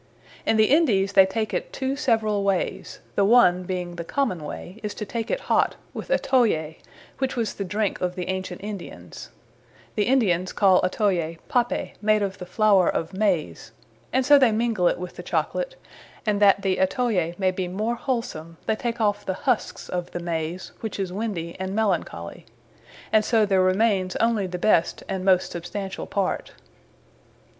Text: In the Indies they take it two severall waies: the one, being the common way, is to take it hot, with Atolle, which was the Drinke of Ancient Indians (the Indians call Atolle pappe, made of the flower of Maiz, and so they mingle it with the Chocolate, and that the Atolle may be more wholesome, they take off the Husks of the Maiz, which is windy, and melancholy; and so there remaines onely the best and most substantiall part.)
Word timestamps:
In 0.47 0.57
the 0.57 0.65
Indies 0.75 1.13
they 1.13 1.27
take 1.27 1.53
it 1.53 1.71
two 1.71 1.95
severall 1.95 2.43
waies: 2.43 3.01
the 3.13 3.23
one, 3.23 3.65
being 3.65 3.97
the 3.97 4.03
common 4.03 4.43
way, 4.43 4.79
is 4.81 4.95
to 4.95 5.05
take 5.05 5.29
it 5.29 5.41
hot, 5.41 5.75
with 5.93 6.09
Atolle, 6.09 6.73
which 7.19 7.35
was 7.35 7.53
the 7.53 7.63
Drinke 7.63 8.01
of 8.01 8.15
Ancient 8.17 8.63
Indians 8.63 9.29
(the 9.93 10.05
Indians 10.07 10.53
call 10.53 10.81
Atolle 10.83 11.37
pappe, 11.47 11.93
made 12.01 12.23
of 12.23 12.39
the 12.39 12.47
flower 12.47 12.89
of 12.89 13.13
Maiz, 13.13 13.73
and 14.11 14.25
so 14.25 14.39
they 14.39 14.51
mingle 14.51 14.87
it 14.87 14.97
with 14.97 15.17
the 15.17 15.21
Chocolate, 15.21 15.75
and 16.25 16.41
that 16.41 16.63
the 16.63 16.77
Atolle 16.79 17.35
may 17.37 17.51
be 17.51 17.67
more 17.67 17.93
wholesome, 17.93 18.57
they 18.65 18.75
take 18.75 18.99
off 18.99 19.23
the 19.23 19.35
Husks 19.45 19.87
of 19.87 20.09
the 20.09 20.19
Maiz, 20.19 20.71
which 20.79 20.99
is 20.99 21.13
windy, 21.13 21.55
and 21.59 21.75
melancholy; 21.75 22.47
and 23.13 23.23
so 23.23 23.45
there 23.45 23.61
remaines 23.63 24.17
onely 24.19 24.47
the 24.47 24.57
best 24.57 25.03
and 25.07 25.23
most 25.23 25.53
substantiall 25.53 26.09
part.) 26.09 26.53